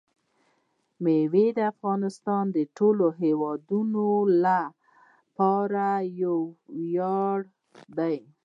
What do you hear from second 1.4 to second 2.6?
د افغانستان د